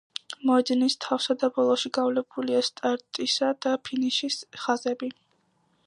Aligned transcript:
მოედნის 0.49 0.95
თავსა 1.05 1.35
და 1.43 1.49
ბოლოში 1.57 1.91
გავლებულია 1.99 2.63
სტარტისა 2.69 3.51
და 3.67 3.75
ფინიშის 3.89 4.41
ხაზები. 4.65 5.13